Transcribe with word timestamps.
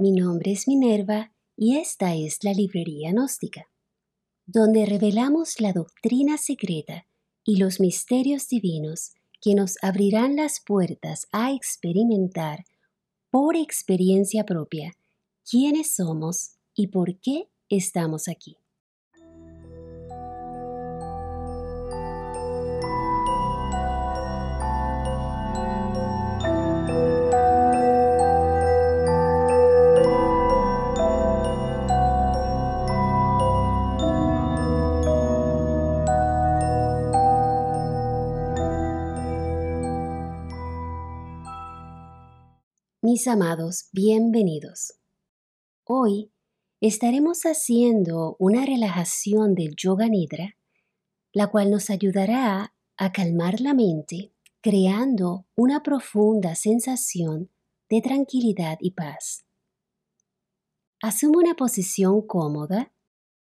Mi 0.00 0.12
nombre 0.12 0.52
es 0.52 0.66
Minerva 0.66 1.30
y 1.58 1.76
esta 1.76 2.14
es 2.14 2.42
la 2.42 2.54
Librería 2.54 3.10
Gnóstica, 3.12 3.68
donde 4.46 4.86
revelamos 4.86 5.60
la 5.60 5.74
doctrina 5.74 6.38
secreta 6.38 7.06
y 7.44 7.58
los 7.58 7.80
misterios 7.80 8.48
divinos 8.48 9.12
que 9.42 9.54
nos 9.54 9.76
abrirán 9.82 10.36
las 10.36 10.62
puertas 10.64 11.26
a 11.32 11.52
experimentar 11.52 12.64
por 13.28 13.56
experiencia 13.56 14.46
propia 14.46 14.94
quiénes 15.44 15.94
somos 15.94 16.52
y 16.74 16.86
por 16.86 17.20
qué 17.20 17.50
estamos 17.68 18.26
aquí. 18.26 18.59
Amados, 43.26 43.88
bienvenidos. 43.92 44.94
Hoy 45.84 46.32
estaremos 46.80 47.42
haciendo 47.42 48.36
una 48.38 48.64
relajación 48.64 49.54
del 49.54 49.74
Yoga 49.76 50.06
Nidra, 50.06 50.56
la 51.32 51.48
cual 51.48 51.70
nos 51.70 51.90
ayudará 51.90 52.74
a 52.96 53.12
calmar 53.12 53.60
la 53.60 53.74
mente, 53.74 54.32
creando 54.62 55.44
una 55.54 55.82
profunda 55.82 56.54
sensación 56.54 57.50
de 57.90 58.00
tranquilidad 58.00 58.78
y 58.80 58.92
paz. 58.92 59.44
Asume 61.02 61.38
una 61.38 61.54
posición 61.54 62.26
cómoda, 62.26 62.92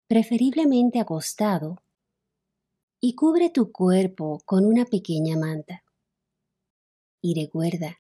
preferiblemente 0.07 1.01
acostado, 1.01 1.83
y 3.01 3.15
cubre 3.15 3.49
tu 3.49 3.73
cuerpo 3.73 4.43
con 4.45 4.67
una 4.67 4.85
pequeña 4.85 5.37
manta. 5.37 5.83
Y 7.23 7.41
recuerda, 7.41 8.02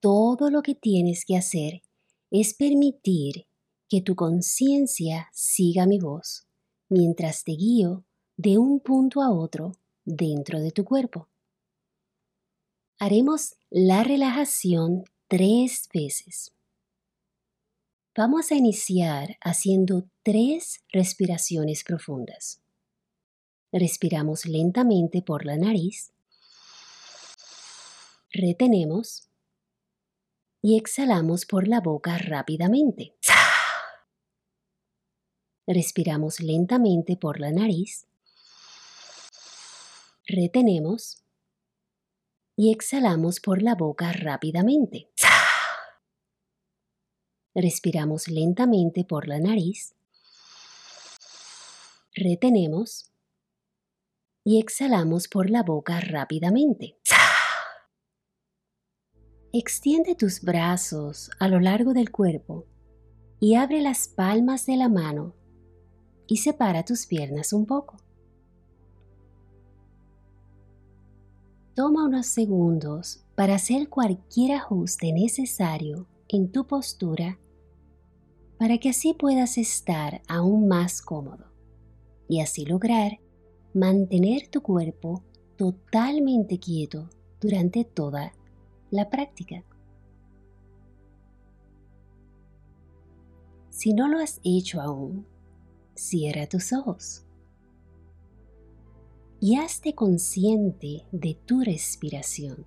todo 0.00 0.50
lo 0.50 0.62
que 0.62 0.74
tienes 0.74 1.24
que 1.24 1.36
hacer 1.36 1.82
es 2.30 2.54
permitir 2.54 3.46
que 3.88 4.00
tu 4.02 4.14
conciencia 4.14 5.28
siga 5.32 5.86
mi 5.86 5.98
voz 5.98 6.46
mientras 6.88 7.44
te 7.44 7.52
guío 7.52 8.04
de 8.36 8.58
un 8.58 8.80
punto 8.80 9.22
a 9.22 9.30
otro 9.32 9.72
dentro 10.04 10.60
de 10.60 10.70
tu 10.70 10.84
cuerpo. 10.84 11.28
Haremos 12.98 13.54
la 13.70 14.04
relajación 14.04 15.04
tres 15.28 15.88
veces. 15.92 16.52
Vamos 18.16 18.50
a 18.50 18.56
iniciar 18.56 19.38
haciendo 19.40 20.08
tres 20.24 20.80
respiraciones 20.92 21.84
profundas. 21.84 22.60
Respiramos 23.70 24.46
lentamente 24.46 25.22
por 25.22 25.44
la 25.44 25.56
nariz. 25.56 26.10
Retenemos 28.32 29.27
y 30.62 30.76
exhalamos 30.76 31.46
por 31.46 31.68
la 31.68 31.80
boca 31.80 32.18
rápidamente. 32.18 33.16
Respiramos 35.66 36.40
lentamente 36.40 37.16
por 37.16 37.40
la 37.40 37.52
nariz. 37.52 38.06
Retenemos 40.26 41.22
y 42.56 42.72
exhalamos 42.72 43.40
por 43.40 43.62
la 43.62 43.74
boca 43.74 44.12
rápidamente. 44.12 45.10
Respiramos 47.54 48.28
lentamente 48.28 49.04
por 49.04 49.28
la 49.28 49.38
nariz. 49.38 49.94
Retenemos 52.14 53.12
y 54.44 54.60
exhalamos 54.60 55.28
por 55.28 55.50
la 55.50 55.62
boca 55.62 56.00
rápidamente. 56.00 56.98
Extiende 59.50 60.14
tus 60.14 60.42
brazos 60.42 61.30
a 61.38 61.48
lo 61.48 61.58
largo 61.58 61.94
del 61.94 62.10
cuerpo 62.10 62.66
y 63.40 63.54
abre 63.54 63.80
las 63.80 64.06
palmas 64.06 64.66
de 64.66 64.76
la 64.76 64.90
mano 64.90 65.32
y 66.26 66.36
separa 66.36 66.84
tus 66.84 67.06
piernas 67.06 67.54
un 67.54 67.64
poco. 67.64 67.96
Toma 71.74 72.04
unos 72.04 72.26
segundos 72.26 73.24
para 73.36 73.54
hacer 73.54 73.88
cualquier 73.88 74.52
ajuste 74.52 75.14
necesario 75.14 76.06
en 76.28 76.52
tu 76.52 76.66
postura 76.66 77.38
para 78.58 78.76
que 78.76 78.90
así 78.90 79.14
puedas 79.14 79.56
estar 79.56 80.20
aún 80.28 80.68
más 80.68 81.00
cómodo 81.00 81.46
y 82.28 82.40
así 82.40 82.66
lograr 82.66 83.18
mantener 83.72 84.48
tu 84.48 84.60
cuerpo 84.60 85.22
totalmente 85.56 86.58
quieto 86.58 87.08
durante 87.40 87.84
toda 87.84 88.34
la 88.90 89.10
práctica. 89.10 89.62
Si 93.70 93.92
no 93.92 94.08
lo 94.08 94.18
has 94.18 94.40
hecho 94.42 94.80
aún, 94.80 95.26
cierra 95.94 96.46
tus 96.46 96.72
ojos 96.72 97.24
y 99.40 99.56
hazte 99.56 99.94
consciente 99.94 101.06
de 101.12 101.34
tu 101.46 101.60
respiración. 101.60 102.66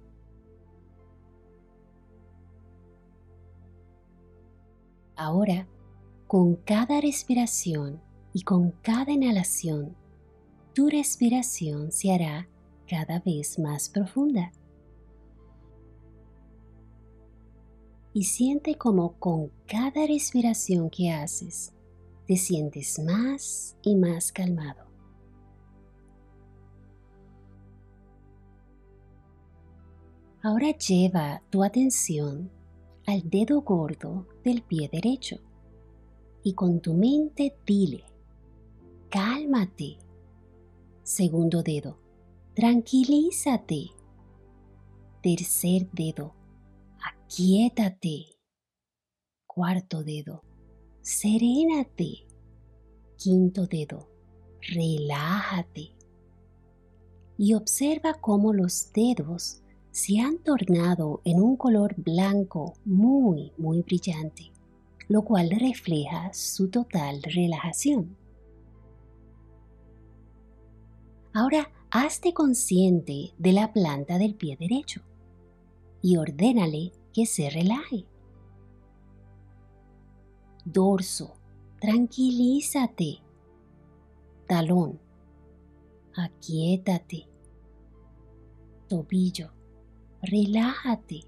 Ahora, 5.16 5.68
con 6.28 6.56
cada 6.56 7.02
respiración 7.02 8.02
y 8.34 8.44
con 8.44 8.72
cada 8.82 9.12
inhalación, 9.12 9.96
tu 10.74 10.88
respiración 10.90 11.92
se 11.92 12.14
hará 12.14 12.48
cada 12.88 13.20
vez 13.20 13.60
más 13.60 13.90
profunda. 13.90 14.52
Y 18.14 18.26
siente 18.26 18.76
como 18.76 19.14
con 19.20 19.52
cada 19.68 20.06
respiración 20.06 20.90
que 20.90 21.12
haces 21.12 21.74
te 22.32 22.38
sientes 22.38 22.98
más 23.00 23.76
y 23.82 23.96
más 23.96 24.32
calmado. 24.32 24.86
Ahora 30.42 30.72
lleva 30.72 31.42
tu 31.50 31.62
atención 31.62 32.50
al 33.06 33.30
dedo 33.30 33.62
gordo 33.62 34.28
del 34.46 34.64
pie 34.64 34.90
derecho 34.90 35.40
y 36.42 36.54
con 36.54 36.80
tu 36.80 36.94
mente 36.94 37.54
dile, 37.66 38.06
cálmate. 39.10 39.98
Segundo 41.04 41.62
dedo, 41.62 41.98
tranquilízate. 42.56 43.92
Tercer 45.22 45.90
dedo, 45.92 46.34
Quiétate. 47.34 48.26
Cuarto 49.48 50.04
dedo. 50.04 50.44
Serénate. 51.00 52.28
Quinto 53.18 53.68
dedo. 53.68 54.10
Relájate. 54.60 55.96
Y 57.38 57.54
observa 57.54 58.16
cómo 58.16 58.52
los 58.52 58.92
dedos 58.92 59.62
se 59.92 60.20
han 60.20 60.40
tornado 60.40 61.22
en 61.24 61.42
un 61.42 61.56
color 61.56 61.96
blanco 61.96 62.74
muy, 62.84 63.54
muy 63.58 63.82
brillante, 63.82 64.52
lo 65.08 65.22
cual 65.22 65.52
refleja 65.52 66.34
su 66.34 66.70
total 66.70 67.24
relajación. 67.24 68.18
Ahora 71.34 71.72
hazte 71.92 72.34
consciente 72.34 73.32
de 73.38 73.54
la 73.54 73.72
planta 73.72 74.18
del 74.18 74.36
pie 74.36 74.58
derecho 74.60 75.02
y 76.02 76.18
ordénale 76.18 76.92
que 77.14 77.26
se 77.26 77.50
relaje. 77.50 78.06
Dorso, 80.66 81.36
tranquilízate. 81.80 83.20
Talón, 84.48 85.00
aquietate. 86.16 87.28
Tobillo, 88.88 89.52
relájate. 90.22 91.22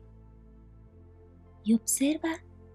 Y 1.63 1.73
observa 1.73 2.29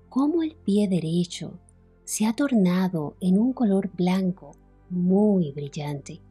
cómo 0.08 0.42
el 0.42 0.56
pie 0.56 0.88
derecho 0.88 1.58
se 2.04 2.26
ha 2.26 2.32
tornado 2.32 3.16
en 3.20 3.38
un 3.38 3.52
color 3.52 3.90
blanco 3.94 4.52
muy 4.88 5.52
brillante, 5.52 6.22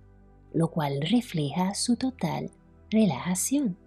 lo 0.53 0.69
cual 0.69 0.99
refleja 1.01 1.75
su 1.75 1.95
total 1.95 2.51
relajación. 2.89 3.77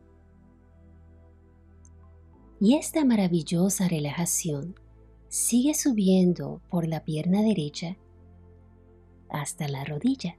Y 2.63 2.75
esta 2.75 3.07
maravillosa 3.07 3.89
relajación 3.89 4.75
sigue 5.29 5.73
subiendo 5.73 6.61
por 6.69 6.87
la 6.87 7.05
pierna 7.05 7.41
derecha 7.41 7.97
hasta 9.31 9.67
la 9.67 9.83
rodilla. 9.85 10.37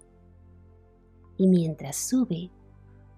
Y 1.37 1.47
mientras 1.47 1.95
sube, 1.95 2.51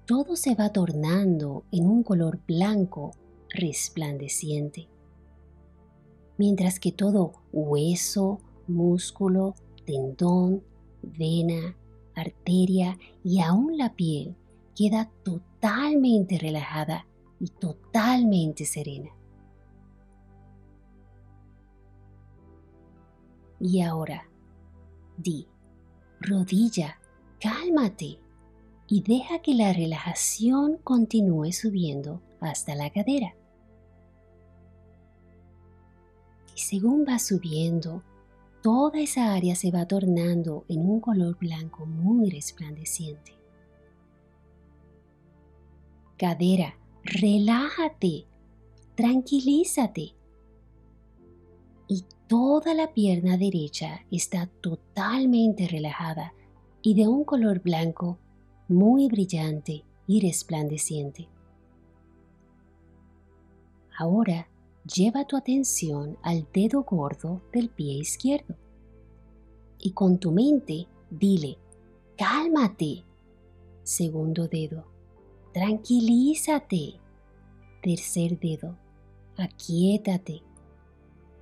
todo 0.06 0.38
se 0.38 0.56
va 0.56 0.72
tornando 0.72 1.66
en 1.72 1.88
un 1.88 2.04
color 2.04 2.40
blanco 2.48 3.12
resplandeciente. 3.50 4.88
mientras 6.38 6.80
que 6.80 6.92
todo 6.92 7.34
hueso, 7.52 8.40
músculo, 8.68 9.54
tendón, 9.86 10.64
vena, 11.02 11.78
arteria 12.16 12.98
y 13.24 13.40
aún 13.40 13.78
la 13.78 13.96
piel 13.96 14.36
queda 14.76 15.12
totalmente 15.24 16.40
relajada 16.40 17.06
y 17.44 17.50
totalmente 17.50 18.64
serena. 18.64 19.10
Y 23.60 23.82
ahora, 23.82 24.30
di, 25.18 25.46
rodilla, 26.22 27.02
cálmate 27.42 28.18
y 28.88 29.02
deja 29.02 29.40
que 29.42 29.56
la 29.56 29.74
relajación 29.74 30.78
continúe 30.86 31.52
subiendo 31.52 32.22
hasta 32.40 32.76
la 32.76 32.90
cadera. 32.92 33.36
Y 36.56 36.62
según 36.62 37.06
va 37.06 37.20
subiendo, 37.20 38.04
toda 38.62 39.02
esa 39.02 39.34
área 39.34 39.56
se 39.56 39.70
va 39.70 39.86
tornando 39.86 40.64
en 40.70 40.90
un 40.90 41.02
color 41.02 41.38
blanco 41.38 41.86
muy 41.86 42.30
resplandeciente. 42.30 43.34
Cadera, 46.16 46.78
relájate, 47.04 48.26
tranquilízate. 48.96 50.16
Y 51.88 52.06
toda 52.28 52.74
la 52.74 52.94
pierna 52.94 53.38
derecha 53.38 54.06
está 54.10 54.48
totalmente 54.62 55.68
relajada 55.68 56.34
y 56.82 56.96
de 56.96 57.08
un 57.08 57.24
color 57.24 57.60
blanco 57.62 58.18
muy 58.68 59.08
brillante 59.08 59.86
y 60.08 60.22
resplandeciente. 60.22 61.30
Ahora 63.98 64.48
lleva 64.86 65.26
tu 65.26 65.38
atención 65.38 66.18
al 66.24 66.48
dedo 66.52 66.84
gordo 66.84 67.42
del 67.54 67.70
pie 67.70 67.94
izquierdo 67.94 68.56
y 69.80 69.92
con 69.92 70.18
tu 70.18 70.32
mente 70.32 70.88
dile, 71.10 71.58
cálmate. 72.18 73.04
Segundo 73.84 74.48
dedo, 74.48 74.86
tranquilízate. 75.54 77.00
Tercer 77.82 78.40
dedo, 78.40 78.78
aquietate. 79.38 80.42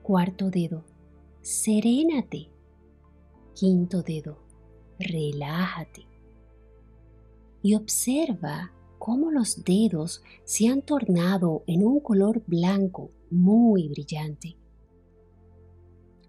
Cuarto 0.04 0.50
dedo, 0.50 0.84
serénate. 1.42 2.50
Quinto 3.56 4.02
dedo, 4.02 4.40
relájate. 5.00 6.06
Y 7.62 7.76
observa 7.76 8.72
cómo 8.98 9.32
los 9.32 9.64
dedos 9.64 10.24
se 10.44 10.68
han 10.68 10.82
tornado 10.82 11.64
en 11.68 11.86
un 11.86 12.00
color 12.00 12.44
blanco 12.46 13.10
muy 13.30 13.88
brillante, 13.88 14.58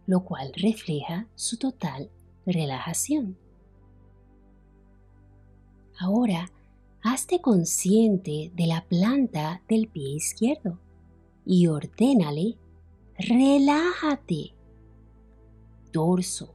lo 0.06 0.24
cual 0.24 0.52
refleja 0.54 1.26
su 1.34 1.58
total 1.58 2.10
relajación. 2.46 3.36
Ahora, 5.98 6.50
hazte 7.02 7.40
consciente 7.40 8.52
de 8.54 8.66
la 8.66 8.86
planta 8.88 9.62
del 9.68 9.88
pie 9.88 10.16
izquierdo 10.16 10.78
y 11.44 11.66
ordénale, 11.66 12.58
relájate. 13.18 14.54
Torso, 15.90 16.54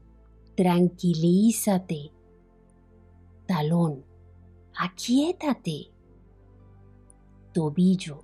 tranquilízate. 0.55 2.11
Talón, 3.45 4.03
aquietate 4.75 5.91
tobillo, 7.57 8.23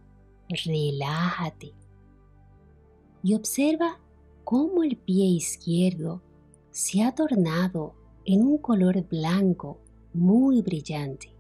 relájate. 0.64 1.74
Y 3.24 3.34
observa 3.34 4.00
cómo 4.44 4.84
el 4.84 4.96
pie 4.96 5.26
izquierdo 5.26 6.22
se 6.70 7.02
ha 7.02 7.16
tornado 7.16 7.96
en 8.26 8.44
un 8.44 8.60
color 8.60 9.02
blanco 9.08 9.80
muy 10.14 10.62
brillante. 10.62 11.33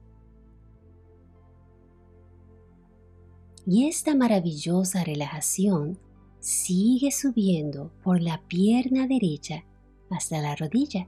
Y 3.65 3.87
esta 3.87 4.15
maravillosa 4.15 5.03
relajación 5.03 5.97
sigue 6.39 7.11
subiendo 7.11 7.91
por 8.03 8.21
la 8.21 8.41
pierna 8.47 9.07
derecha 9.07 9.63
hasta 10.09 10.41
la 10.41 10.55
rodilla. 10.55 11.07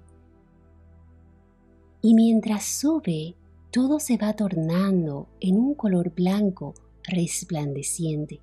Y 2.01 2.13
mientras 2.13 2.63
sube, 2.63 3.35
todo 3.71 3.99
se 3.99 4.17
va 4.17 4.33
tornando 4.33 5.27
en 5.41 5.57
un 5.57 5.75
color 5.75 6.13
blanco 6.15 6.73
resplandeciente, 7.03 8.39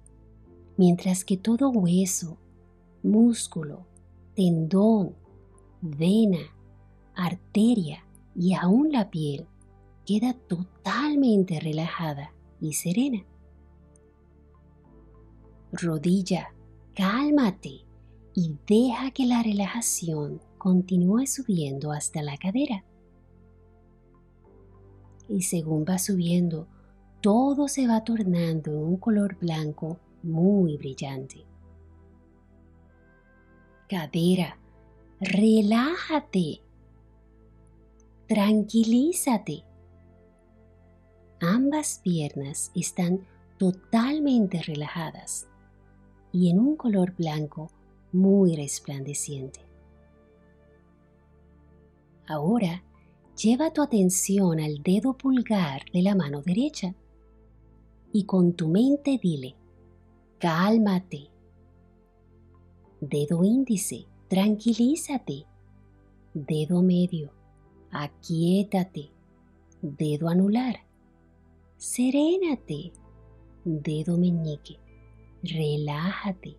mientras 0.77 1.25
que 1.25 1.39
todo 1.39 1.71
hueso, 1.71 2.37
músculo, 3.03 3.87
tendón, 4.37 5.15
vena, 5.81 6.55
arteria 7.15 8.05
y 8.37 8.53
aún 8.53 8.93
la 8.93 9.11
piel 9.11 9.47
queda 10.05 10.35
totalmente 10.35 11.61
relajada 11.61 12.35
y 12.61 12.75
serena. 12.75 13.25
Rodilla, 15.73 16.55
cálmate 16.95 17.85
y 18.35 18.57
deja 18.67 19.11
que 19.11 19.27
la 19.27 19.43
relajación 19.43 20.41
continúe 20.59 21.27
subiendo 21.27 21.93
hasta 21.93 22.23
la 22.23 22.37
cadera 22.37 22.85
y 25.33 25.43
según 25.43 25.85
va 25.89 25.99
subiendo, 25.99 26.69
todo 27.21 27.69
se 27.69 27.87
va 27.87 28.05
tornando 28.05 28.71
en 28.73 28.79
un 28.79 28.97
color 28.97 29.39
blanco 29.39 29.99
muy 30.23 30.77
brillante. 30.77 31.47
Cadera, 33.89 34.59
relájate, 35.21 36.61
tranquilízate. 38.27 39.65
Ambas 41.41 42.01
piernas 42.03 42.71
están 42.75 43.27
totalmente 43.59 44.63
relajadas 44.63 45.49
y 46.33 46.51
en 46.51 46.59
un 46.59 46.77
color 46.77 47.15
blanco 47.17 47.71
muy 48.13 48.57
resplandeciente. 48.57 49.61
Ahora 52.27 52.83
lleva 53.37 53.73
tu 53.73 53.83
atención 53.83 54.61
al 54.61 54.83
dedo 54.83 55.17
pulgar 55.17 55.83
de 55.93 56.03
la 56.03 56.15
mano 56.15 56.43
derecha 56.43 56.95
y 58.13 58.25
con 58.25 58.53
tu 58.55 58.69
mente 58.69 59.19
dile, 59.23 59.57
cálmate. 60.39 61.31
Dedo 63.01 63.43
índice, 63.43 64.07
tranquilízate. 64.29 65.47
Dedo 66.35 66.83
medio, 66.83 67.33
aquietate. 67.91 69.11
Dedo 69.81 70.29
anular, 70.29 70.77
serénate. 71.77 72.93
Dedo 73.65 74.19
meñique, 74.19 74.79
relájate. 75.43 76.57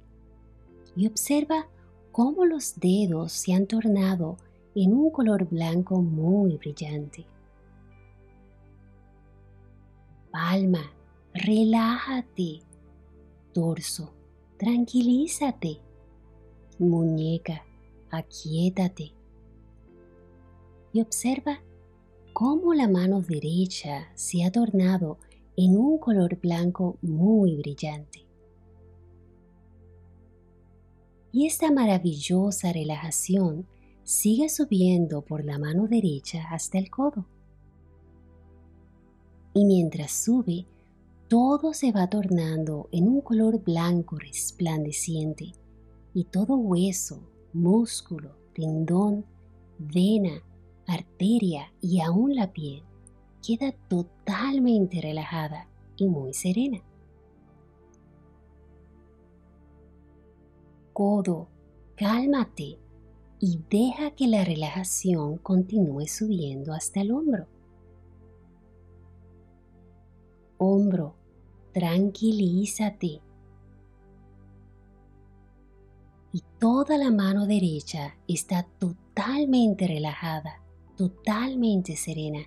Y 0.95 1.07
observa 1.07 1.67
cómo 2.11 2.45
los 2.45 2.79
dedos 2.79 3.31
se 3.31 3.53
han 3.53 3.65
tornado 3.65 4.37
en 4.75 4.93
un 4.93 5.09
color 5.11 5.47
blanco 5.49 6.01
muy 6.01 6.57
brillante. 6.57 7.25
Palma, 10.31 10.91
relájate. 11.33 12.61
Torso, 13.53 14.13
tranquilízate. 14.57 15.79
Muñeca, 16.79 17.63
aquietate. 18.09 19.13
Y 20.91 21.01
observa 21.01 21.61
cómo 22.33 22.73
la 22.73 22.87
mano 22.87 23.21
derecha 23.21 24.11
se 24.15 24.43
ha 24.43 24.51
tornado 24.51 25.19
en 25.55 25.77
un 25.77 25.99
color 25.99 26.39
blanco 26.39 26.97
muy 27.01 27.55
brillante. 27.55 28.25
Y 31.33 31.47
esta 31.47 31.71
maravillosa 31.71 32.71
relajación 32.71 33.65
sigue 34.03 34.49
subiendo 34.49 35.23
por 35.23 35.43
la 35.43 35.57
mano 35.57 35.87
derecha 35.87 36.47
hasta 36.51 36.77
el 36.77 36.91
codo. 36.91 37.25
Y 39.55 39.65
mientras 39.65 40.11
sube, 40.11 40.67
todo 41.27 41.73
se 41.73 41.91
va 41.91 42.07
tornando 42.07 42.87
en 42.91 43.07
un 43.07 43.21
color 43.21 43.63
blanco 43.63 44.19
resplandeciente 44.19 45.53
y 46.13 46.25
todo 46.25 46.55
hueso, 46.55 47.27
músculo, 47.51 48.37
tendón, 48.53 49.25
vena, 49.79 50.43
arteria 50.85 51.73
y 51.81 52.01
aún 52.01 52.35
la 52.35 52.53
piel 52.53 52.83
queda 53.45 53.71
totalmente 53.87 55.01
relajada 55.01 55.67
y 55.97 56.07
muy 56.07 56.33
serena. 56.35 56.83
Codo, 60.93 61.49
cálmate 61.95 62.79
y 63.39 63.59
deja 63.69 64.11
que 64.11 64.27
la 64.27 64.45
relajación 64.45 65.37
continúe 65.37 66.07
subiendo 66.07 66.73
hasta 66.73 67.01
el 67.01 67.11
hombro. 67.11 67.47
Hombro, 70.57 71.15
tranquilízate. 71.73 73.21
y 76.33 76.43
toda 76.59 76.97
la 76.97 77.11
mano 77.11 77.45
derecha 77.45 78.17
está 78.27 78.63
totalmente 78.79 79.87
relajada, 79.87 80.63
totalmente 80.97 81.95
serena 81.95 82.39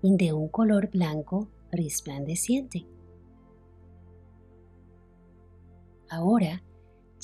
y 0.00 0.16
de 0.16 0.32
un 0.32 0.48
color 0.48 0.88
blanco 0.90 1.48
resplandeciente. 1.72 2.86
Ahora 6.08 6.62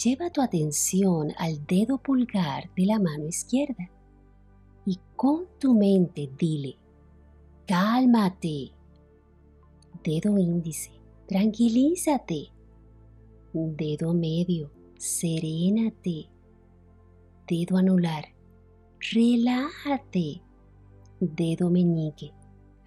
lleva 0.02 0.30
tu 0.30 0.40
atención 0.40 1.32
al 1.38 1.66
dedo 1.66 1.98
pulgar 1.98 2.70
de 2.76 2.86
la 2.86 3.00
mano 3.00 3.26
izquierda 3.26 3.90
y 4.86 4.98
con 5.16 5.46
tu 5.58 5.74
mente 5.74 6.30
dile, 6.38 6.76
cálmate. 7.66 8.72
Dedo 10.04 10.38
índice, 10.38 10.92
tranquilízate. 11.26 12.52
Dedo 13.52 14.14
medio, 14.14 14.70
serénate. 14.96 16.30
Dedo 17.46 17.76
anular, 17.76 18.26
relájate. 19.12 20.40
Dedo 21.20 21.70
meñique, 21.70 22.32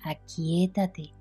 aquietate. 0.03 1.13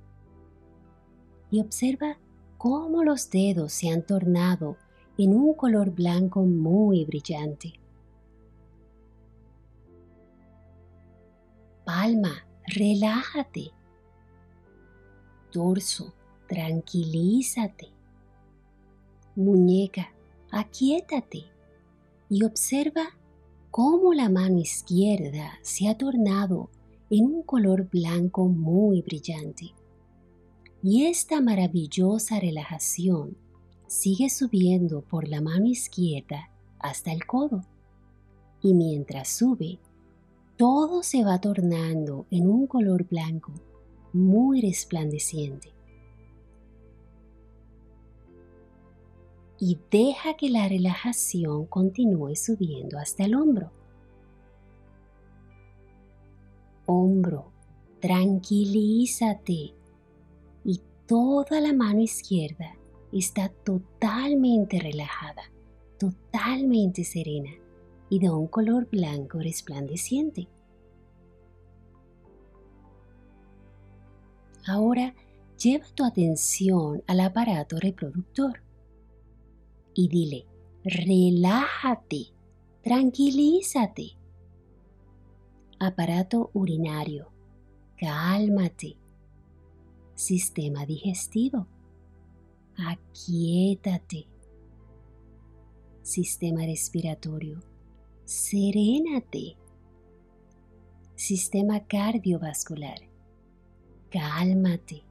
Y 1.51 1.61
observa 1.61 2.17
cómo 2.57 3.03
los 3.03 3.29
dedos 3.29 3.73
se 3.73 3.91
han 3.91 4.07
tornado 4.07 4.77
en 5.23 5.35
un 5.35 5.53
color 5.53 5.91
blanco 5.91 6.41
muy 6.47 7.05
brillante. 7.05 7.75
Palma, 11.85 12.47
relájate. 12.67 13.71
Torso, 15.53 16.15
tranquilízate. 16.49 17.89
Muñeca, 19.37 20.11
aquietate 20.51 21.45
y 22.31 22.43
observa 22.43 23.03
cómo 23.71 24.15
la 24.15 24.31
mano 24.31 24.59
izquierda 24.59 25.59
se 25.61 25.89
ha 25.89 25.99
tornado 25.99 26.71
en 27.11 27.27
un 27.27 27.43
color 27.43 27.91
blanco 27.91 28.49
muy 28.49 29.03
brillante. 29.03 29.75
Y 30.83 31.05
esta 31.05 31.43
maravillosa 31.43 32.41
relajación 32.41 33.37
sigue 33.91 34.31
subiendo 34.31 35.01
por 35.01 35.27
la 35.27 35.41
mano 35.41 35.67
izquierda 35.67 36.49
hasta 36.79 37.13
el 37.13 37.27
codo. 37.27 37.65
Y 38.63 38.73
mientras 38.73 39.29
sube, 39.29 39.81
todo 40.57 41.03
se 41.03 41.25
va 41.25 41.41
tornando 41.41 42.25
en 42.31 42.49
un 42.49 42.69
color 42.69 43.09
blanco 43.09 43.53
muy 44.13 44.61
resplandeciente. 44.61 45.73
Y 49.59 49.77
deja 49.91 50.35
que 50.35 50.51
la 50.51 50.69
relajación 50.69 51.67
continúe 51.67 52.37
subiendo 52.37 52.97
hasta 52.97 53.25
el 53.25 53.35
hombro. 53.35 53.73
Hombro, 56.87 57.51
tranquilízate. 58.01 59.75
Y 60.65 60.81
toda 61.07 61.61
la 61.61 61.73
mano 61.73 62.01
izquierda 62.01 62.80
está 63.13 63.49
totalmente 63.49 64.79
relajada, 64.79 65.43
totalmente 65.99 67.05
serena 67.05 67.51
y 68.09 68.19
de 68.19 68.31
un 68.31 68.47
color 68.47 68.89
blanco 68.91 69.39
resplandeciente. 69.39 70.49
Ahora 74.67 75.15
lleva 75.57 75.87
tu 75.95 76.05
atención 76.05 77.03
al 77.07 77.21
aparato 77.21 77.79
reproductor 77.79 78.63
y 79.95 80.09
dile, 80.09 80.47
relájate, 80.85 82.33
tranquilízate. 82.83 84.17
Aparato 85.79 86.51
urinario, 86.53 87.31
cálmate. 87.97 88.97
Sistema 90.15 90.85
digestivo, 90.85 91.67
aquietate. 92.77 94.27
Sistema 96.03 96.65
respiratorio, 96.65 97.61
serénate. 98.25 99.57
Sistema 101.15 101.87
cardiovascular, 101.87 102.99
cálmate. 104.11 105.05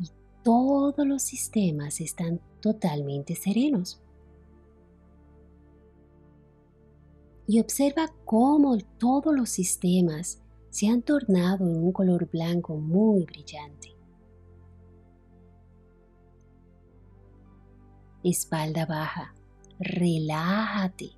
Y 0.00 0.10
todos 0.42 1.06
los 1.06 1.22
sistemas 1.22 2.00
están 2.00 2.40
totalmente 2.60 3.34
serenos. 3.34 4.00
Y 7.46 7.60
observa 7.60 8.12
cómo 8.24 8.76
todos 8.98 9.34
los 9.34 9.48
sistemas 9.50 10.42
se 10.70 10.88
han 10.88 11.00
tornado 11.00 11.64
en 11.66 11.76
un 11.76 11.92
color 11.92 12.28
blanco 12.30 12.76
muy 12.76 13.24
brillante. 13.24 13.95
Espalda 18.28 18.86
baja, 18.86 19.36
relájate 19.78 21.12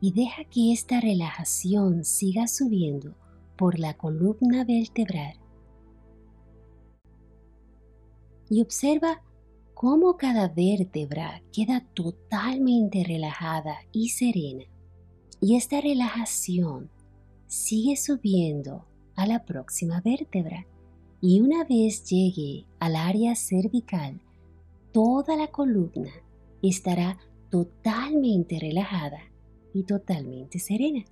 y 0.00 0.12
deja 0.12 0.44
que 0.44 0.72
esta 0.72 1.00
relajación 1.00 2.04
siga 2.04 2.46
subiendo 2.46 3.16
por 3.56 3.80
la 3.80 3.94
columna 3.94 4.64
vertebral. 4.64 5.34
Y 8.48 8.62
observa 8.62 9.22
cómo 9.74 10.16
cada 10.16 10.46
vértebra 10.46 11.42
queda 11.52 11.84
totalmente 11.94 13.02
relajada 13.02 13.78
y 13.90 14.10
serena. 14.10 14.64
Y 15.40 15.56
esta 15.56 15.80
relajación 15.80 16.90
sigue 17.48 17.96
subiendo 17.96 18.84
a 19.16 19.26
la 19.26 19.44
próxima 19.44 20.00
vértebra. 20.00 20.64
Y 21.20 21.40
una 21.40 21.64
vez 21.64 22.04
llegue 22.04 22.66
al 22.78 22.94
área 22.94 23.34
cervical, 23.34 24.20
toda 24.92 25.36
la 25.36 25.48
columna 25.48 26.12
estará 26.62 27.18
totalmente 27.50 28.58
relajada 28.58 29.20
y 29.74 29.84
totalmente 29.84 30.58
serena. 30.58 31.04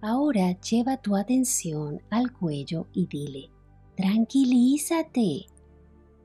Ahora 0.00 0.60
lleva 0.60 0.98
tu 0.98 1.16
atención 1.16 2.02
al 2.10 2.30
cuello 2.30 2.88
y 2.92 3.06
dile, 3.06 3.50
tranquilízate. 3.96 5.46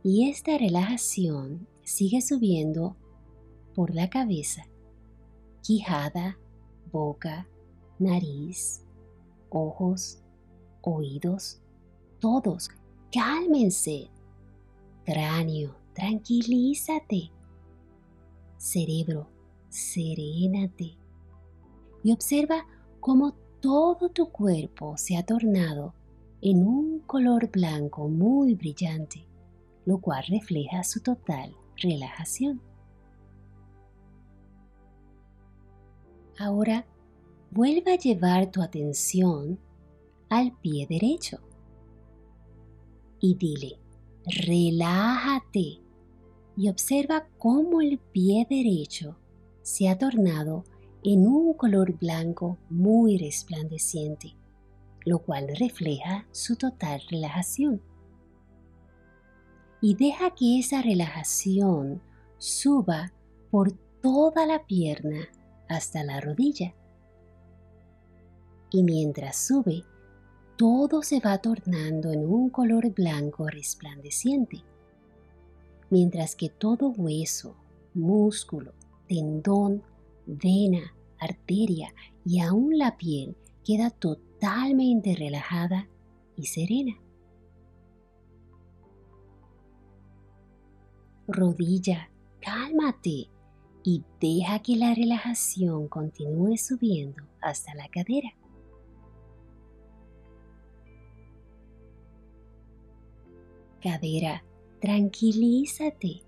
Y 0.03 0.29
esta 0.29 0.57
relajación 0.57 1.67
sigue 1.83 2.21
subiendo 2.21 2.97
por 3.73 3.95
la 3.95 4.09
cabeza, 4.09 4.63
quijada, 5.63 6.37
boca, 6.91 7.47
nariz, 7.99 8.83
ojos, 9.49 10.21
oídos, 10.81 11.61
todos, 12.19 12.69
cálmense. 13.11 14.09
Cráneo, 15.11 15.75
tranquilízate. 15.95 17.31
Cerebro, 18.57 19.27
serénate. 19.67 20.99
Y 22.03 22.11
observa 22.11 22.67
cómo 22.99 23.33
todo 23.59 24.09
tu 24.09 24.29
cuerpo 24.29 24.97
se 24.97 25.17
ha 25.17 25.25
tornado 25.25 25.95
en 26.41 26.63
un 26.63 26.99
color 26.99 27.49
blanco 27.49 28.07
muy 28.07 28.53
brillante, 28.53 29.25
lo 29.83 29.97
cual 29.97 30.23
refleja 30.29 30.83
su 30.83 31.01
total 31.01 31.55
relajación. 31.75 32.61
Ahora 36.37 36.85
vuelve 37.49 37.93
a 37.93 37.97
llevar 37.97 38.51
tu 38.51 38.61
atención 38.61 39.57
al 40.29 40.55
pie 40.59 40.85
derecho 40.87 41.39
y 43.19 43.33
dile, 43.33 43.79
relájate 44.29 45.81
y 46.55 46.69
observa 46.69 47.27
cómo 47.37 47.81
el 47.81 47.99
pie 47.99 48.45
derecho 48.49 49.17
se 49.61 49.89
ha 49.89 49.97
tornado 49.97 50.63
en 51.03 51.25
un 51.27 51.53
color 51.53 51.93
blanco 51.97 52.57
muy 52.69 53.17
resplandeciente, 53.17 54.35
lo 55.05 55.19
cual 55.19 55.47
refleja 55.57 56.27
su 56.31 56.55
total 56.55 57.01
relajación. 57.09 57.81
Y 59.81 59.95
deja 59.95 60.31
que 60.35 60.59
esa 60.59 60.81
relajación 60.81 62.01
suba 62.37 63.13
por 63.49 63.71
toda 64.01 64.45
la 64.45 64.65
pierna 64.65 65.29
hasta 65.69 66.03
la 66.03 66.19
rodilla. 66.19 66.73
Y 68.71 68.83
mientras 68.83 69.37
sube, 69.37 69.83
todo 70.59 71.03
se 71.03 71.21
va 71.21 71.37
tornando 71.37 72.11
en 72.11 72.25
un 72.25 72.49
color 72.49 72.93
blanco 72.93 73.47
resplandeciente, 73.47 74.61
mientras 75.89 76.35
que 76.35 76.49
todo 76.49 76.89
hueso, 76.89 77.55
músculo, 77.93 78.73
tendón, 79.07 79.81
vena, 80.25 80.93
arteria 81.17 81.93
y 82.25 82.41
aún 82.41 82.77
la 82.77 82.97
piel 82.97 83.37
queda 83.63 83.89
totalmente 83.89 85.15
relajada 85.15 85.87
y 86.35 86.47
serena. 86.47 86.99
Rodilla, 91.25 92.11
cálmate 92.41 93.29
y 93.81 94.03
deja 94.19 94.59
que 94.59 94.75
la 94.75 94.93
relajación 94.93 95.87
continúe 95.87 96.57
subiendo 96.57 97.23
hasta 97.39 97.73
la 97.75 97.87
cadera. 97.87 98.33
Cadera, 103.81 104.43
tranquilízate. 104.81 106.23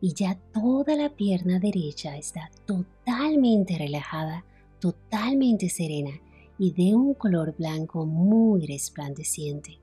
Y 0.00 0.14
ya 0.14 0.38
toda 0.52 0.94
la 0.94 1.10
pierna 1.10 1.58
derecha 1.58 2.16
está 2.16 2.50
totalmente 2.66 3.76
relajada, 3.76 4.44
totalmente 4.78 5.68
serena 5.68 6.12
y 6.58 6.72
de 6.72 6.94
un 6.94 7.14
color 7.14 7.54
blanco 7.56 8.06
muy 8.06 8.66
resplandeciente. 8.66 9.80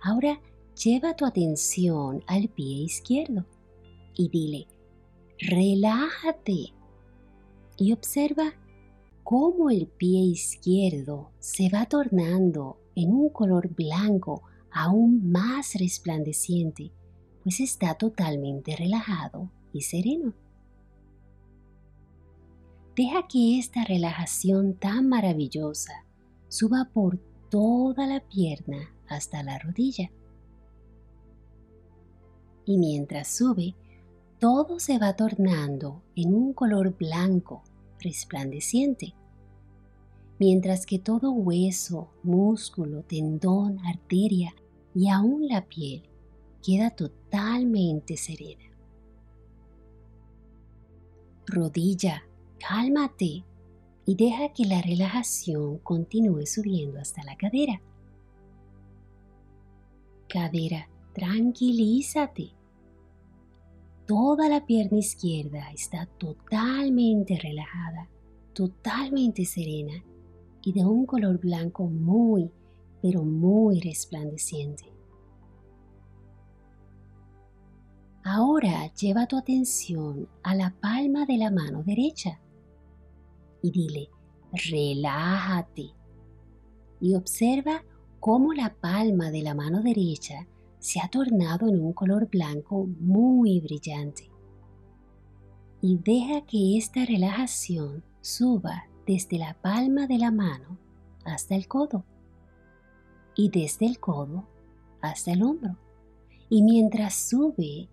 Ahora 0.00 0.40
lleva 0.82 1.14
tu 1.14 1.26
atención 1.26 2.22
al 2.26 2.48
pie 2.48 2.84
izquierdo 2.84 3.44
y 4.14 4.28
dile, 4.28 4.66
relájate 5.40 6.72
y 7.76 7.92
observa 7.92 8.54
cómo 9.28 9.68
el 9.68 9.88
pie 9.88 10.20
izquierdo 10.20 11.32
se 11.38 11.68
va 11.68 11.84
tornando 11.84 12.80
en 12.94 13.12
un 13.12 13.28
color 13.28 13.68
blanco 13.74 14.40
aún 14.70 15.30
más 15.30 15.74
resplandeciente, 15.74 16.92
pues 17.42 17.60
está 17.60 17.92
totalmente 17.92 18.74
relajado 18.74 19.50
y 19.74 19.82
sereno. 19.82 20.32
Deja 22.96 23.28
que 23.28 23.58
esta 23.58 23.84
relajación 23.84 24.78
tan 24.78 25.10
maravillosa 25.10 26.06
suba 26.48 26.88
por 26.90 27.18
toda 27.50 28.06
la 28.06 28.20
pierna 28.20 28.94
hasta 29.08 29.42
la 29.42 29.58
rodilla. 29.58 30.10
Y 32.64 32.78
mientras 32.78 33.28
sube, 33.28 33.74
todo 34.38 34.80
se 34.80 34.98
va 34.98 35.16
tornando 35.16 36.02
en 36.16 36.32
un 36.32 36.54
color 36.54 36.96
blanco 36.96 37.62
resplandeciente, 38.00 39.17
mientras 40.38 40.86
que 40.86 40.98
todo 40.98 41.32
hueso, 41.32 42.10
músculo, 42.22 43.02
tendón, 43.02 43.78
arteria 43.86 44.54
y 44.94 45.08
aún 45.08 45.48
la 45.48 45.66
piel 45.66 46.02
queda 46.62 46.90
totalmente 46.90 48.16
serena. 48.16 48.64
Rodilla, 51.46 52.24
cálmate 52.58 53.44
y 54.06 54.14
deja 54.14 54.52
que 54.52 54.64
la 54.64 54.82
relajación 54.82 55.78
continúe 55.78 56.46
subiendo 56.46 57.00
hasta 57.00 57.22
la 57.24 57.36
cadera. 57.36 57.80
Cadera, 60.28 60.88
tranquilízate. 61.14 62.52
Toda 64.06 64.48
la 64.48 64.64
pierna 64.64 64.98
izquierda 64.98 65.70
está 65.72 66.06
totalmente 66.06 67.38
relajada, 67.38 68.08
totalmente 68.54 69.44
serena 69.44 70.02
y 70.62 70.72
de 70.72 70.84
un 70.84 71.06
color 71.06 71.38
blanco 71.38 71.86
muy, 71.86 72.50
pero 73.02 73.22
muy 73.22 73.80
resplandeciente. 73.80 74.84
Ahora 78.24 78.92
lleva 78.94 79.26
tu 79.26 79.38
atención 79.38 80.28
a 80.42 80.54
la 80.54 80.74
palma 80.80 81.24
de 81.24 81.38
la 81.38 81.50
mano 81.50 81.82
derecha 81.82 82.40
y 83.62 83.70
dile, 83.70 84.10
relájate. 84.52 85.94
Y 87.00 87.14
observa 87.14 87.82
cómo 88.20 88.52
la 88.52 88.74
palma 88.74 89.30
de 89.30 89.42
la 89.42 89.54
mano 89.54 89.82
derecha 89.82 90.46
se 90.78 91.00
ha 91.00 91.08
tornado 91.08 91.68
en 91.68 91.80
un 91.80 91.92
color 91.92 92.28
blanco 92.28 92.86
muy 93.00 93.60
brillante. 93.60 94.30
Y 95.80 95.98
deja 95.98 96.44
que 96.44 96.76
esta 96.76 97.04
relajación 97.04 98.04
suba 98.20 98.84
desde 99.08 99.38
la 99.38 99.54
palma 99.54 100.06
de 100.06 100.18
la 100.18 100.30
mano 100.30 100.76
hasta 101.24 101.54
el 101.54 101.66
codo 101.66 102.04
y 103.34 103.48
desde 103.48 103.86
el 103.86 103.98
codo 103.98 104.44
hasta 105.00 105.32
el 105.32 105.42
hombro. 105.42 105.78
Y 106.50 106.62
mientras 106.62 107.14
sube, 107.14 107.88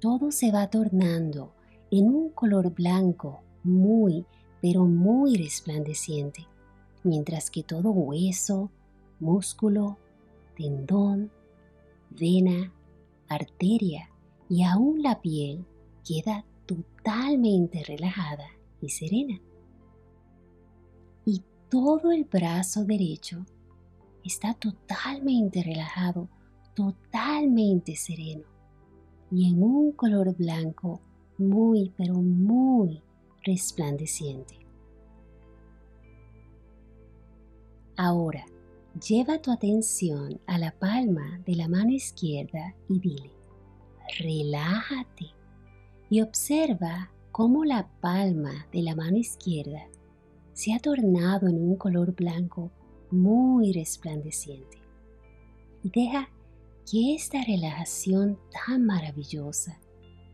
todo 0.00 0.32
se 0.32 0.50
va 0.50 0.68
tornando 0.68 1.52
en 1.92 2.08
un 2.12 2.30
color 2.30 2.74
blanco 2.74 3.42
muy, 3.62 4.26
pero 4.60 4.86
muy 4.86 5.36
resplandeciente, 5.36 6.48
mientras 7.04 7.48
que 7.48 7.62
todo 7.62 7.90
hueso, 7.90 8.72
músculo, 9.20 9.98
tendón, 10.56 11.30
vena, 12.10 12.72
arteria 13.28 14.10
y 14.48 14.64
aún 14.64 15.00
la 15.00 15.20
piel 15.20 15.64
queda 16.04 16.44
totalmente 16.66 17.84
relajada 17.84 18.48
y 18.80 18.88
serena. 18.88 19.40
Todo 21.68 22.12
el 22.12 22.24
brazo 22.24 22.84
derecho 22.84 23.44
está 24.24 24.54
totalmente 24.54 25.62
relajado, 25.62 26.28
totalmente 26.74 27.96
sereno 27.96 28.44
y 29.30 29.48
en 29.48 29.62
un 29.62 29.92
color 29.92 30.34
blanco 30.36 31.00
muy 31.38 31.92
pero 31.96 32.14
muy 32.14 33.02
resplandeciente. 33.44 34.58
Ahora, 37.96 38.44
Lleva 39.04 39.42
tu 39.42 39.52
atención 39.52 40.40
a 40.46 40.56
la 40.56 40.70
palma 40.70 41.38
de 41.44 41.54
la 41.54 41.68
mano 41.68 41.90
izquierda 41.90 42.74
y 42.88 42.98
dile, 42.98 43.30
relájate 44.18 45.26
y 46.08 46.22
observa 46.22 47.10
cómo 47.30 47.66
la 47.66 47.90
palma 48.00 48.66
de 48.72 48.80
la 48.80 48.96
mano 48.96 49.18
izquierda 49.18 49.86
se 50.56 50.72
ha 50.72 50.78
tornado 50.78 51.48
en 51.48 51.56
un 51.56 51.76
color 51.76 52.14
blanco 52.14 52.70
muy 53.10 53.74
resplandeciente. 53.74 54.78
Y 55.82 55.90
deja 55.90 56.30
que 56.90 57.14
esta 57.14 57.44
relajación 57.44 58.38
tan 58.64 58.86
maravillosa 58.86 59.78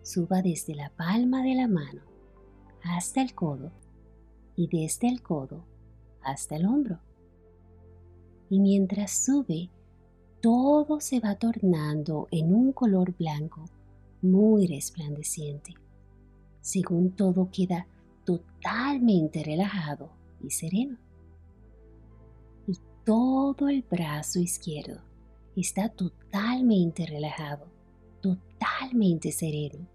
suba 0.02 0.40
desde 0.40 0.76
la 0.76 0.90
palma 0.90 1.42
de 1.42 1.56
la 1.56 1.66
mano 1.66 2.02
hasta 2.85 3.20
el 3.20 3.35
codo 3.35 3.72
y 4.54 4.68
desde 4.68 5.08
el 5.08 5.22
codo 5.22 5.64
hasta 6.22 6.54
el 6.54 6.66
hombro 6.66 7.00
y 8.48 8.61
mientras 8.61 9.24
sube, 9.24 9.70
todo 10.42 11.00
se 11.00 11.20
va 11.20 11.37
tornando 11.37 12.28
en 12.30 12.54
un 12.54 12.72
color 12.72 13.16
blanco 13.18 13.64
muy 14.20 14.66
resplandeciente, 14.66 15.72
según 16.61 17.12
todo 17.12 17.48
queda 17.50 17.87
totalmente 18.24 19.42
relajado 19.42 20.11
y 20.40 20.50
sereno. 20.50 20.98
Y 22.66 22.76
todo 23.04 23.68
el 23.68 23.82
brazo 23.82 24.38
izquierdo 24.40 25.02
está 25.56 25.88
totalmente 25.88 27.06
relajado, 27.06 27.66
totalmente 28.20 29.32
sereno 29.32 29.87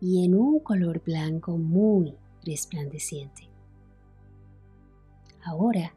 y 0.00 0.24
en 0.24 0.34
un 0.34 0.60
color 0.60 1.02
blanco 1.04 1.58
muy 1.58 2.16
resplandeciente. 2.44 3.48
Ahora 5.44 5.94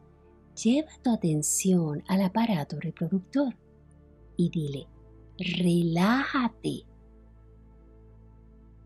lleva 0.61 0.91
tu 1.01 1.11
atención 1.11 2.03
al 2.07 2.21
aparato 2.21 2.79
reproductor 2.79 3.55
y 4.37 4.49
dile, 4.49 4.87
relájate. 5.37 6.85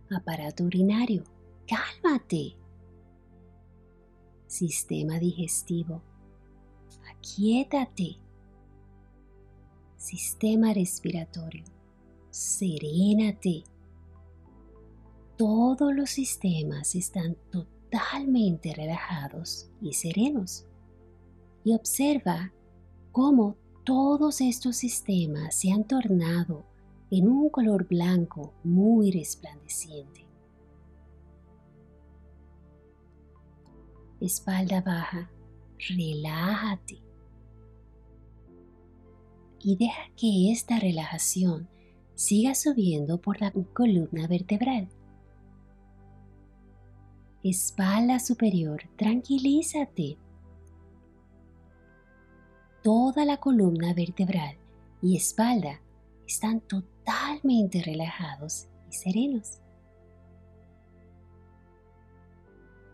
Aparato 0.10 0.64
urinario, 0.64 1.24
cálmate. 1.68 2.57
Sistema 4.48 5.20
digestivo, 5.20 6.02
aquietate. 7.10 8.18
Sistema 9.98 10.74
respiratorio, 10.74 11.66
serénate. 12.30 13.66
Todos 15.38 15.94
los 15.94 16.10
sistemas 16.10 16.96
están 16.96 17.36
totalmente 17.52 18.74
relajados 18.74 19.70
y 19.82 19.94
serenos 19.94 20.66
y 21.64 21.74
observa 21.74 22.54
cómo 23.12 23.58
todos 23.84 24.42
estos 24.42 24.78
sistemas 24.78 25.56
se 25.56 25.72
han 25.72 25.84
tornado 25.84 26.66
en 27.12 27.28
un 27.28 27.50
color 27.50 27.88
blanco 27.88 28.54
muy 28.64 29.12
resplandeciente. 29.12 30.27
Espalda 34.20 34.82
baja, 34.82 35.30
relájate 35.90 37.02
y 39.60 39.76
deja 39.76 40.10
que 40.16 40.52
esta 40.52 40.80
relajación 40.80 41.68
siga 42.16 42.56
subiendo 42.56 43.22
por 43.22 43.40
la 43.42 43.52
columna 43.74 44.28
vertebral. 44.28 44.90
Espalda 47.44 48.20
superior, 48.20 48.82
tranquilízate 48.98 50.18
toda 52.82 53.26
la 53.26 53.38
columna 53.38 53.94
vertebral 53.94 54.58
y 55.02 55.18
espalda 55.18 55.82
están 56.26 56.62
totalmente 56.62 57.84
relajados 57.84 58.68
y 58.90 58.94
serenos. 58.94 59.62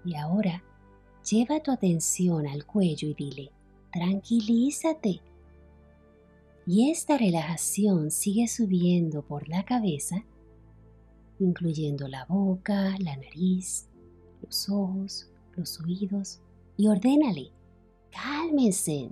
Y 0.03 0.15
ahora 0.15 0.63
lleva 1.23 1.62
tu 1.62 1.71
atención 1.71 2.47
al 2.47 2.65
cuello 2.65 3.09
y 3.09 3.13
dile, 3.13 3.51
tranquilízate. 3.91 5.21
Y 6.65 6.91
esta 6.91 7.17
relajación 7.17 8.12
sigue 8.12 8.47
subiendo 8.47 9.21
por 9.21 9.49
la 9.49 9.63
cabeza, 9.63 10.23
incluyendo 11.39 12.07
la 12.07 12.25
boca, 12.25 12.95
la 12.99 13.15
nariz, 13.17 13.88
los 14.41 14.69
ojos, 14.69 15.29
los 15.55 15.79
oídos, 15.81 16.41
y 16.77 16.88
ordénale, 16.88 17.51
cálmense. 18.12 19.12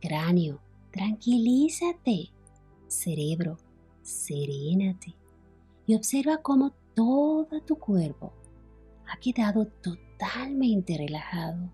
Cráneo, 0.00 0.60
tranquilízate. 0.90 2.30
Cerebro, 2.88 3.56
serénate. 4.02 5.14
Y 5.86 5.94
observa 5.94 6.38
cómo 6.38 6.72
todo 6.94 7.60
tu 7.62 7.76
cuerpo 7.76 8.32
ha 9.06 9.18
quedado 9.18 9.66
totalmente 9.66 10.11
relajado, 10.96 11.70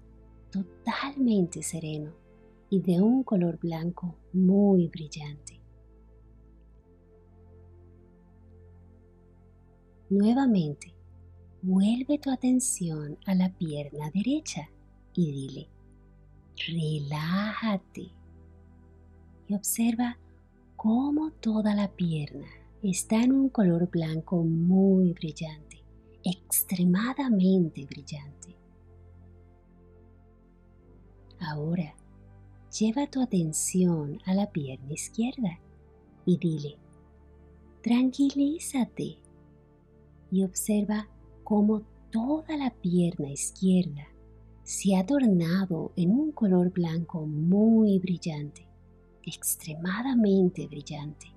totalmente 0.50 1.62
sereno 1.62 2.12
y 2.70 2.80
de 2.80 3.00
un 3.00 3.22
color 3.22 3.58
blanco 3.58 4.14
muy 4.32 4.88
brillante. 4.88 5.61
Nuevamente, 10.11 10.94
vuelve 11.62 12.18
tu 12.18 12.30
atención 12.30 13.18
a 13.26 13.34
la 13.34 13.50
pierna 13.50 14.11
derecha 14.11 14.70
y 15.14 15.32
dile, 15.32 15.68
relájate. 16.66 18.12
Y 19.48 19.54
observa 19.54 20.18
cómo 20.76 21.30
toda 21.32 21.74
la 21.74 21.88
pierna 21.88 22.46
está 22.82 23.22
en 23.22 23.32
un 23.32 23.48
color 23.48 23.90
blanco 23.90 24.42
muy 24.42 25.12
brillante, 25.12 25.82
extremadamente 26.22 27.84
brillante. 27.87 28.38
Ahora, 31.40 31.94
lleva 32.79 33.07
tu 33.07 33.22
atención 33.22 34.18
a 34.24 34.35
la 34.35 34.51
pierna 34.51 34.92
izquierda 34.92 35.59
y 36.27 36.37
dile, 36.37 36.77
tranquilízate 37.83 39.18
y 40.31 40.44
observa 40.44 41.09
cómo 41.44 41.83
toda 42.11 42.57
la 42.57 42.70
pierna 42.70 43.31
izquierda 43.31 44.07
se 44.62 44.96
ha 44.96 45.07
tornado 45.07 45.92
en 45.96 46.11
un 46.11 46.33
color 46.33 46.70
blanco 46.70 47.27
muy 47.27 47.98
brillante, 47.98 48.66
extremadamente 49.22 50.66
brillante. 50.66 51.33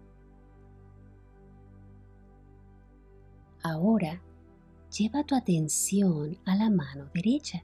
Ahora 3.63 4.21
lleva 4.97 5.23
tu 5.23 5.35
atención 5.35 6.37
a 6.45 6.55
la 6.55 6.69
mano 6.69 7.05
derecha 7.13 7.63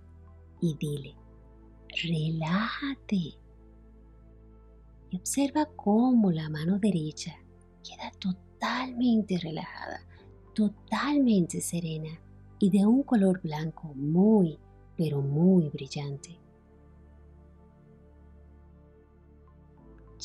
y 0.61 0.75
dile, 0.77 1.15
relájate. 2.03 3.37
Y 5.09 5.15
observa 5.15 5.65
cómo 5.75 6.31
la 6.31 6.49
mano 6.49 6.79
derecha 6.79 7.37
queda 7.83 8.11
totalmente 8.19 9.37
relajada, 9.37 10.01
totalmente 10.53 11.61
serena 11.61 12.19
y 12.59 12.69
de 12.69 12.85
un 12.85 13.03
color 13.03 13.41
blanco 13.41 13.93
muy, 13.95 14.59
pero 14.97 15.21
muy 15.21 15.69
brillante. 15.69 16.37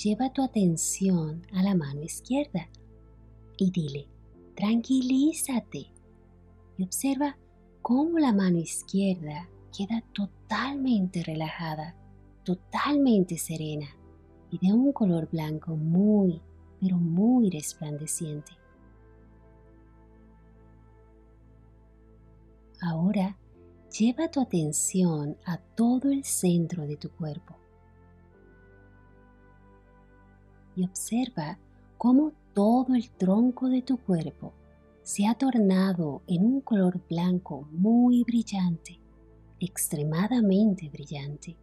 Lleva 0.02 0.32
tu 0.32 0.42
atención 0.42 1.46
a 1.52 1.62
la 1.62 1.74
mano 1.74 2.02
izquierda 2.02 2.68
y 3.58 3.70
dile, 3.70 4.08
tranquilízate 4.56 5.92
y 6.78 6.82
observa 6.82 7.36
cómo 7.82 8.18
la 8.18 8.32
mano 8.32 8.58
izquierda 8.58 9.48
queda 9.76 10.00
totalmente 10.12 10.41
relajada, 11.24 11.94
totalmente 12.44 13.38
serena 13.38 13.88
y 14.50 14.58
de 14.58 14.72
un 14.72 14.92
color 14.92 15.28
blanco 15.30 15.76
muy, 15.76 16.42
pero 16.80 16.96
muy 16.96 17.50
resplandeciente. 17.50 18.52
Ahora 22.80 23.36
lleva 23.96 24.30
tu 24.30 24.40
atención 24.40 25.36
a 25.46 25.58
todo 25.58 26.10
el 26.10 26.24
centro 26.24 26.86
de 26.86 26.96
tu 26.96 27.10
cuerpo 27.10 27.56
y 30.74 30.84
observa 30.84 31.58
cómo 31.96 32.32
todo 32.54 32.94
el 32.94 33.10
tronco 33.10 33.68
de 33.68 33.82
tu 33.82 33.98
cuerpo 33.98 34.52
se 35.02 35.26
ha 35.26 35.34
tornado 35.34 36.22
en 36.26 36.44
un 36.44 36.60
color 36.60 37.00
blanco 37.08 37.68
muy 37.70 38.24
brillante, 38.24 39.01
extremadamente 39.66 40.88
brillante. 40.88 41.56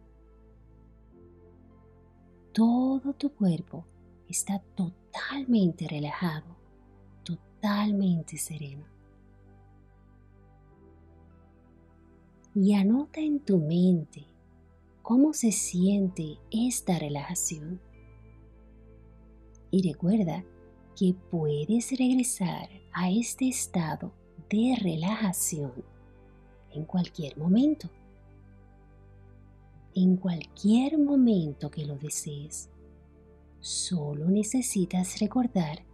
Todo 2.52 3.12
tu 3.14 3.32
cuerpo 3.34 3.84
está 4.28 4.58
totalmente 4.74 5.86
relajado, 5.88 6.56
totalmente 7.24 8.36
sereno. 8.36 8.90
y 12.54 12.74
anota 12.74 13.20
en 13.20 13.40
tu 13.40 13.58
mente 13.58 14.26
cómo 15.02 15.32
se 15.32 15.52
siente 15.52 16.38
esta 16.50 16.98
relajación. 16.98 17.80
Y 19.70 19.88
recuerda 19.88 20.44
que 20.96 21.14
puedes 21.30 21.96
regresar 21.96 22.68
a 22.92 23.10
este 23.10 23.48
estado 23.48 24.12
de 24.50 24.76
relajación 24.82 25.72
en 26.72 26.84
cualquier 26.84 27.36
momento. 27.36 27.90
En 29.94 30.16
cualquier 30.16 30.98
momento 30.98 31.70
que 31.70 31.84
lo 31.84 31.96
desees. 31.96 32.70
Solo 33.60 34.30
necesitas 34.30 35.18
recordar 35.20 35.84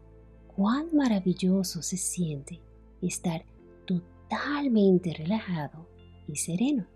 cuán 0.55 0.95
maravilloso 0.95 1.83
se 1.83 1.97
siente 1.97 2.61
estar 3.03 3.45
totalmente 3.87 5.13
relajado 5.15 5.89
y 6.29 6.37
sereno. 6.37 6.87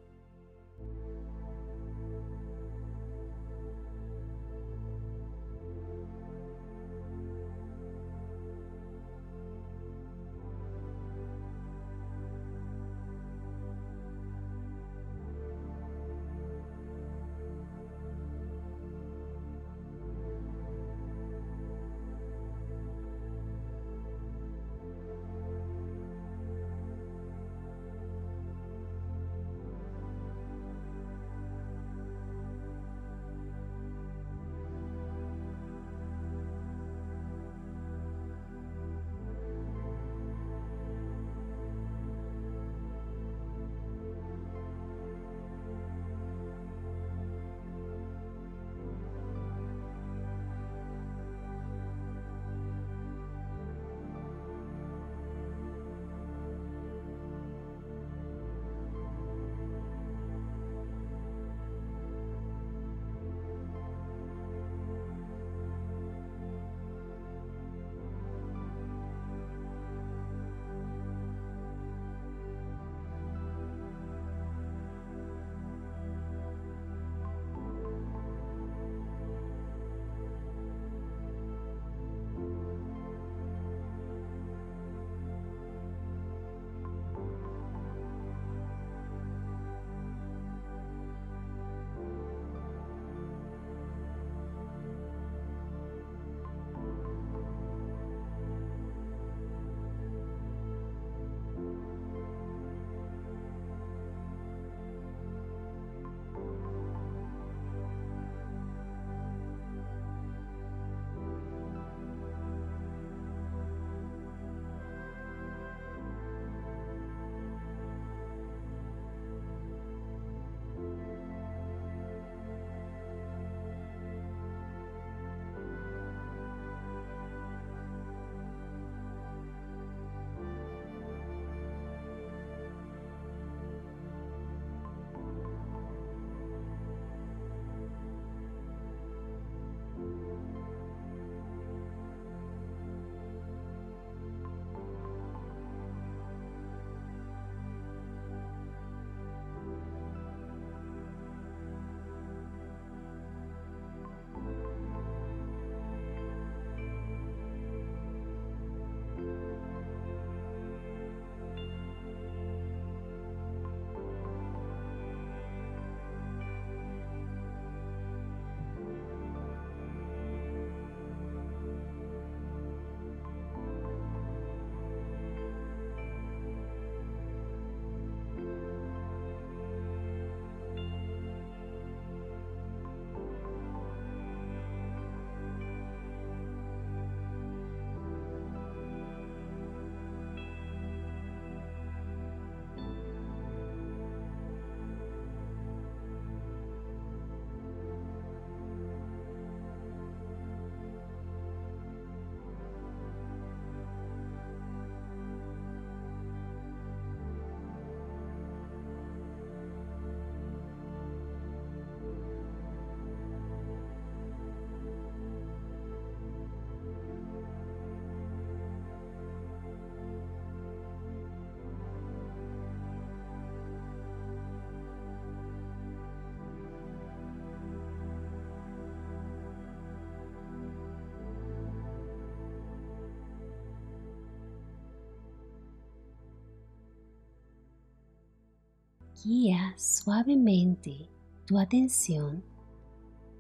Guía 239.23 239.75
suavemente 239.77 241.11
tu 241.45 241.59
atención 241.59 242.43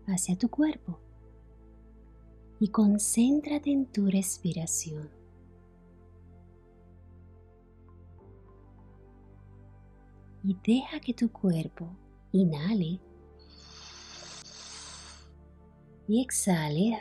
hacia 0.06 0.36
tu 0.36 0.50
cuerpo 0.50 1.00
y 2.58 2.68
concéntrate 2.68 3.72
en 3.72 3.86
tu 3.86 4.06
respiración. 4.06 5.08
Y 10.44 10.54
deja 10.62 11.00
que 11.00 11.14
tu 11.14 11.32
cuerpo 11.32 11.88
inhale 12.32 13.00
y 16.08 16.22
exhale 16.22 16.98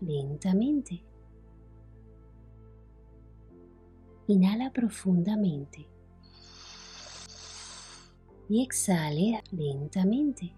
lentamente. 0.00 1.02
Inhala 4.28 4.72
profundamente 4.72 5.88
y 8.50 8.64
exhale 8.64 9.40
lentamente. 9.52 10.52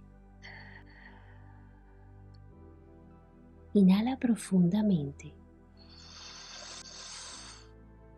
Inhala 3.75 4.19
profundamente 4.19 5.35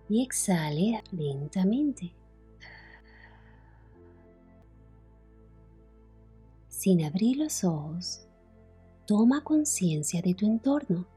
y 0.08 0.22
exhale 0.22 1.02
lentamente. 1.10 2.14
Sin 6.68 7.04
abrir 7.04 7.38
los 7.38 7.64
ojos, 7.64 8.28
toma 9.06 9.42
conciencia 9.42 10.22
de 10.22 10.34
tu 10.34 10.46
entorno. 10.46 11.13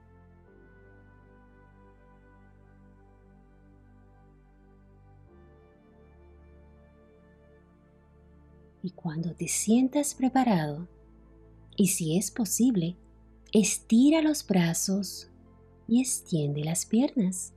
Y 8.87 8.91
cuando 8.91 9.33
te 9.33 9.49
sientas 9.49 10.15
preparado, 10.15 10.87
y 11.75 11.87
si 11.87 12.17
es 12.17 12.31
posible, 12.31 12.95
Estira 13.51 14.21
los 14.21 14.47
brazos 14.47 15.29
y 15.89 15.99
extiende 15.99 16.63
las 16.63 16.85
piernas. 16.85 17.51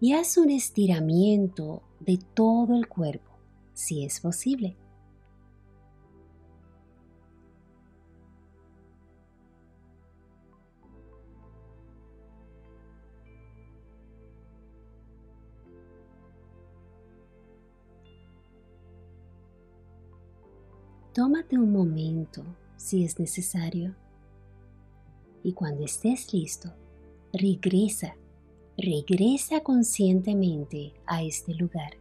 Y 0.00 0.12
haz 0.12 0.36
un 0.36 0.50
estiramiento 0.50 1.82
de 2.00 2.18
todo 2.34 2.76
el 2.76 2.88
cuerpo, 2.88 3.30
si 3.72 4.04
es 4.04 4.20
posible. 4.20 4.76
Tómate 21.14 21.56
un 21.56 21.70
momento 21.70 22.42
si 22.76 23.04
es 23.04 23.20
necesario 23.20 23.94
y 25.44 25.52
cuando 25.52 25.84
estés 25.84 26.32
listo, 26.34 26.74
regresa, 27.32 28.16
regresa 28.76 29.60
conscientemente 29.60 30.92
a 31.06 31.22
este 31.22 31.54
lugar. 31.54 31.92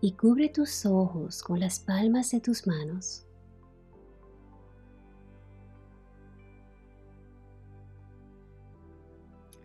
Y 0.00 0.12
cubre 0.12 0.48
tus 0.48 0.86
ojos 0.86 1.42
con 1.42 1.60
las 1.60 1.78
palmas 1.78 2.30
de 2.30 2.40
tus 2.40 2.66
manos. 2.66 3.26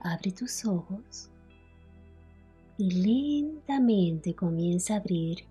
Abre 0.01 0.33
tus 0.33 0.65
ojos 0.65 1.29
y 2.77 2.91
lentamente 2.91 4.35
comienza 4.35 4.95
a 4.95 4.97
abrir 4.97 5.48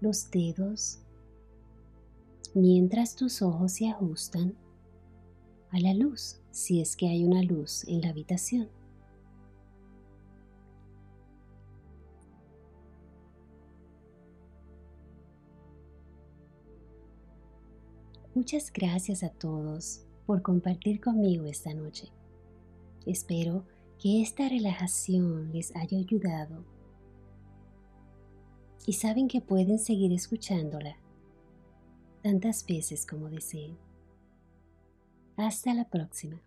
los 0.00 0.30
dedos 0.30 1.00
mientras 2.54 3.14
tus 3.14 3.42
ojos 3.42 3.72
se 3.72 3.88
ajustan 3.88 4.54
a 5.70 5.78
la 5.78 5.94
luz, 5.94 6.40
si 6.50 6.80
es 6.80 6.96
que 6.96 7.08
hay 7.08 7.24
una 7.24 7.42
luz 7.42 7.84
en 7.86 8.00
la 8.00 8.08
habitación. 8.08 8.68
Muchas 18.34 18.72
gracias 18.72 19.22
a 19.22 19.28
todos 19.28 20.02
por 20.24 20.40
compartir 20.42 21.00
conmigo 21.00 21.46
esta 21.46 21.74
noche. 21.74 22.08
Espero 23.04 23.64
que 23.98 24.22
esta 24.22 24.48
relajación 24.48 25.52
les 25.52 25.74
haya 25.76 25.98
ayudado 25.98 26.64
y 28.86 28.94
saben 28.94 29.28
que 29.28 29.40
pueden 29.40 29.78
seguir 29.78 30.12
escuchándola 30.12 30.96
tantas 32.22 32.64
veces 32.66 33.06
como 33.06 33.30
deseen. 33.30 33.76
Hasta 35.36 35.72
la 35.74 35.88
próxima. 35.88 36.40